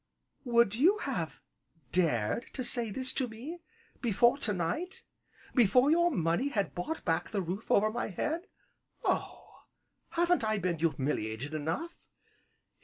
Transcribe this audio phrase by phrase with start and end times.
[0.45, 1.35] "Would you have
[1.91, 3.59] dared to say this to me
[4.01, 5.03] before to night?
[5.53, 8.47] before your money had bought back the roof over my head?
[9.03, 9.65] Oh!
[10.09, 11.91] haven't I been humiliated enough?